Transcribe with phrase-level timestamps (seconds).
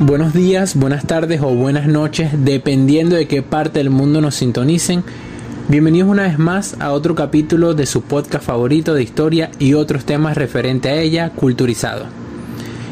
[0.00, 5.02] Buenos días, buenas tardes o buenas noches, dependiendo de qué parte del mundo nos sintonicen.
[5.66, 10.04] Bienvenidos una vez más a otro capítulo de su podcast favorito de historia y otros
[10.04, 12.04] temas referente a ella, Culturizado.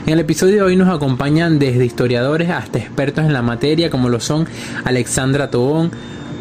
[0.04, 4.09] En el episodio de hoy nos acompañan desde historiadores hasta expertos en la materia como
[4.09, 4.48] lo son
[4.82, 5.93] Alexandra Tobón,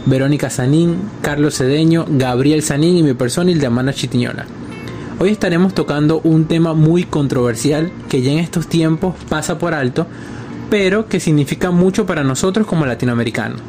[0.08, 4.48] Verónica Sanín, Carlos Cedeño, Gabriel Sanín y mi persona Ildemana Chitiñola.
[5.20, 10.08] Hoy estaremos tocando un tema muy controversial que ya en estos tiempos pasa por alto,
[10.70, 13.62] pero que significa mucho para nosotros como latinoamericanos.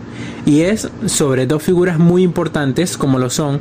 [0.44, 3.60] Y es sobre dos figuras muy importantes como lo son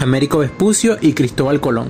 [0.00, 1.88] Américo Vespucio y Cristóbal Colón.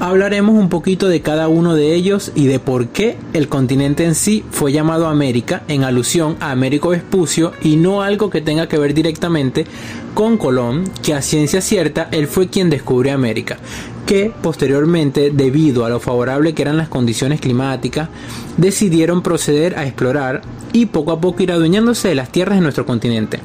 [0.00, 4.16] Hablaremos un poquito de cada uno de ellos y de por qué el continente en
[4.16, 8.78] sí fue llamado América en alusión a Américo Vespucio y no algo que tenga que
[8.78, 9.66] ver directamente
[10.14, 13.58] con Colón, que a ciencia cierta él fue quien descubrió América,
[14.06, 18.08] que posteriormente, debido a lo favorable que eran las condiciones climáticas,
[18.56, 22.86] decidieron proceder a explorar y poco a poco ir adueñándose de las tierras de nuestro
[22.86, 23.38] continente.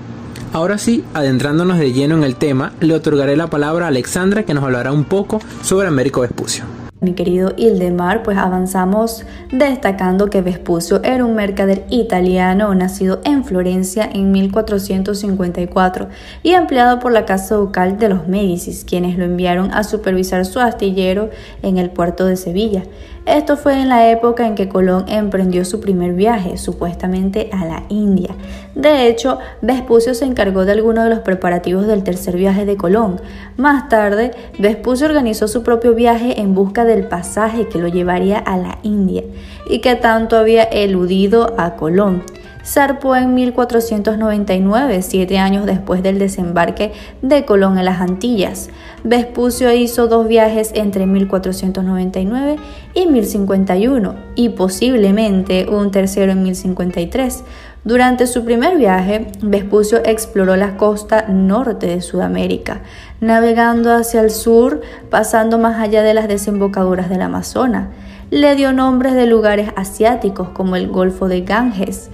[0.53, 4.53] Ahora sí, adentrándonos de lleno en el tema, le otorgaré la palabra a Alexandra que
[4.53, 6.76] nos hablará un poco sobre Américo Vespucio.
[6.99, 14.09] Mi querido Ildemar, pues avanzamos destacando que Vespucio era un mercader italiano nacido en Florencia
[14.11, 16.07] en 1454
[16.41, 20.59] y empleado por la casa ducal de los Médicis, quienes lo enviaron a supervisar su
[20.59, 21.29] astillero
[21.61, 22.81] en el puerto de Sevilla.
[23.27, 27.83] Esto fue en la época en que Colón emprendió su primer viaje, supuestamente a la
[27.89, 28.29] India.
[28.73, 33.19] De hecho, Vespucio se encargó de algunos de los preparativos del tercer viaje de Colón.
[33.57, 38.57] Más tarde, Vespucio organizó su propio viaje en busca del pasaje que lo llevaría a
[38.57, 39.23] la India
[39.69, 42.23] y que tanto había eludido a Colón
[42.67, 48.69] zarpó en 1499, siete años después del desembarque de Colón en las Antillas.
[49.05, 52.57] Vespucio hizo dos viajes entre 1499
[52.93, 57.43] y 1051 y posiblemente un tercero en 1053.
[57.87, 62.81] Durante su primer viaje, Vespucio exploró la costa norte de Sudamérica,
[63.21, 67.87] navegando hacia el sur, pasando más allá de las desembocaduras del Amazonas.
[68.29, 72.09] Le dio nombres de lugares asiáticos como el Golfo de Ganges,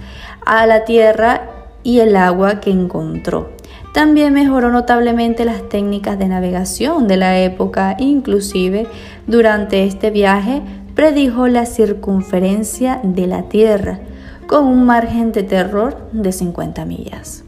[0.46, 1.50] a la tierra
[1.82, 3.50] y el agua que encontró.
[3.92, 8.86] También mejoró notablemente las técnicas de navegación de la época, inclusive
[9.26, 10.62] durante este viaje
[10.94, 13.98] predijo la circunferencia de la Tierra
[14.46, 17.44] con un margen de terror de 50 millas.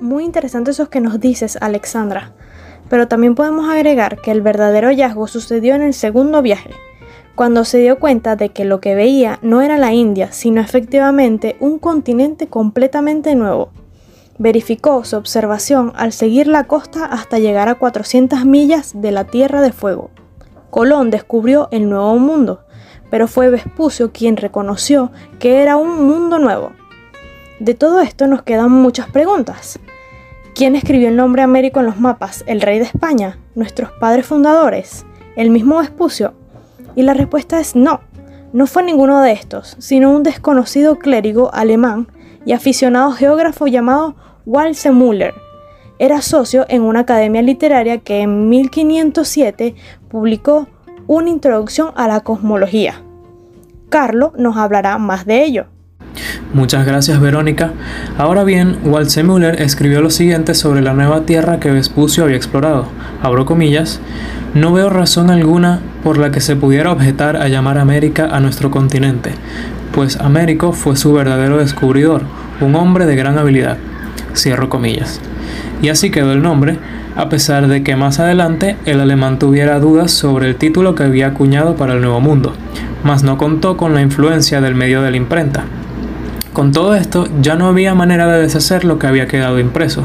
[0.00, 2.32] Muy interesante eso que nos dices, Alexandra.
[2.88, 6.70] Pero también podemos agregar que el verdadero hallazgo sucedió en el segundo viaje,
[7.34, 11.56] cuando se dio cuenta de que lo que veía no era la India, sino efectivamente
[11.60, 13.70] un continente completamente nuevo.
[14.38, 19.62] Verificó su observación al seguir la costa hasta llegar a 400 millas de la Tierra
[19.62, 20.10] de Fuego.
[20.70, 22.65] Colón descubrió el Nuevo Mundo,
[23.10, 26.72] pero fue Vespucio quien reconoció que era un mundo nuevo.
[27.60, 29.78] De todo esto nos quedan muchas preguntas.
[30.54, 32.44] ¿Quién escribió el nombre Américo en los mapas?
[32.46, 33.38] ¿El rey de España?
[33.54, 35.04] ¿Nuestros padres fundadores?
[35.36, 36.34] ¿El mismo Vespucio?
[36.94, 38.00] Y la respuesta es no.
[38.52, 42.08] No fue ninguno de estos, sino un desconocido clérigo alemán
[42.46, 45.34] y aficionado geógrafo llamado Walse Müller.
[45.98, 49.74] Era socio en una academia literaria que en 1507
[50.08, 50.68] publicó
[51.06, 53.02] una introducción a la cosmología.
[53.88, 55.66] Carlo nos hablará más de ello.
[56.54, 57.72] Muchas gracias Verónica.
[58.16, 62.86] Ahora bien, Walse Müller escribió lo siguiente sobre la nueva tierra que Vespucio había explorado.
[63.22, 64.00] Abro comillas.
[64.54, 68.70] No veo razón alguna por la que se pudiera objetar a llamar América a nuestro
[68.70, 69.32] continente,
[69.92, 72.22] pues Américo fue su verdadero descubridor,
[72.60, 73.76] un hombre de gran habilidad.
[74.34, 75.20] Cierro comillas.
[75.82, 76.78] Y así quedó el nombre,
[77.16, 81.28] a pesar de que más adelante el alemán tuviera dudas sobre el título que había
[81.28, 82.54] acuñado para el Nuevo Mundo,
[83.04, 85.64] mas no contó con la influencia del medio de la imprenta.
[86.52, 90.04] Con todo esto ya no había manera de deshacer lo que había quedado impreso,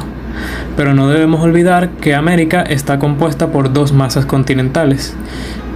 [0.75, 5.13] pero no debemos olvidar que América está compuesta por dos masas continentales,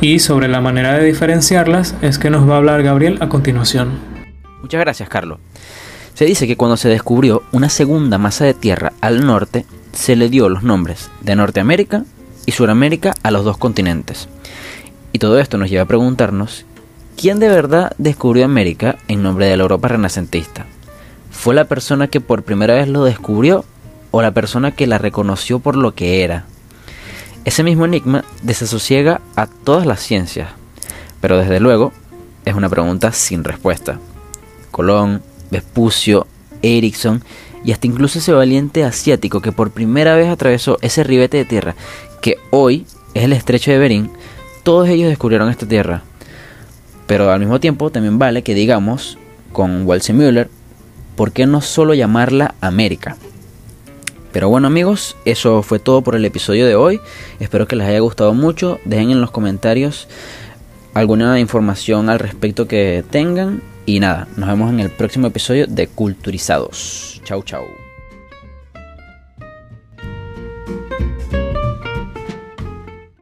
[0.02, 3.92] y sobre la manera de diferenciarlas es que nos va a hablar Gabriel a continuación.
[4.62, 5.40] Muchas gracias, Carlos.
[6.14, 10.30] Se dice que cuando se descubrió una segunda masa de tierra al norte, se le
[10.30, 12.04] dio los nombres de Norteamérica
[12.46, 14.30] y Suramérica a los dos continentes.
[15.12, 16.66] Y todo esto nos lleva a preguntarnos,
[17.18, 20.68] ¿quién de verdad descubrió América en nombre de la Europa renacentista?
[21.32, 23.66] ¿Fue la persona que por primera vez lo descubrió
[24.16, 26.46] o la persona que la reconoció por lo que era.
[27.44, 30.52] Ese mismo enigma desasosiega a todas las ciencias,
[31.20, 31.92] pero desde luego
[32.46, 34.00] es una pregunta sin respuesta.
[34.72, 35.22] Colón,
[35.52, 36.28] Vespucio,
[36.62, 37.26] Erickson
[37.66, 41.76] y hasta incluso ese valiente asiático que por primera vez atravesó ese ribete de tierra
[42.22, 44.12] que hoy es el estrecho de Berín,
[44.64, 46.04] todos ellos descubrieron esta tierra.
[47.08, 49.18] Pero al mismo tiempo también vale que digamos
[49.52, 50.50] con Müller,
[51.16, 53.18] ¿por qué no solo llamarla América?
[54.32, 57.00] Pero bueno amigos, eso fue todo por el episodio de hoy.
[57.40, 58.80] Espero que les haya gustado mucho.
[58.84, 60.10] Dejen en los comentarios
[60.94, 63.62] alguna información al respecto que tengan.
[63.86, 67.22] Y nada, nos vemos en el próximo episodio de Culturizados.
[67.24, 67.85] Chau chau.